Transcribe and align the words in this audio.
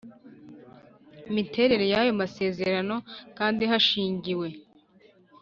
miterere 1.33 1.83
y 1.91 1.95
ayo 1.99 2.11
masezerano 2.21 2.95
kandi 3.37 3.63
hashingiwe 3.71 4.47